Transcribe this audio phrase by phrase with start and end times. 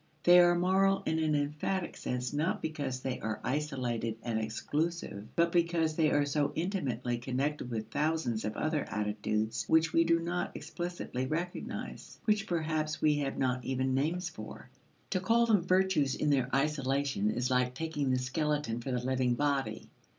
[0.23, 5.51] They are moral in an emphatic sense not because they are isolated and exclusive, but
[5.51, 10.55] because they are so intimately connected with thousands of other attitudes which we do not
[10.57, 14.71] explicitly recognize which perhaps we have not even names for.
[15.11, 19.35] To call them virtues in their isolation is like taking the skeleton for the living
[19.35, 19.87] body.